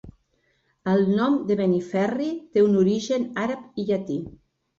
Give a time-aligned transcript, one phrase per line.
[0.93, 4.19] El nom de Beniferri té un origen àrab i llatí.